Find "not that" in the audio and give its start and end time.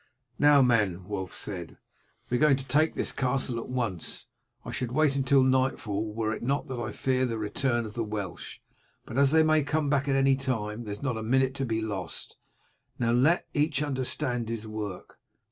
6.41-6.79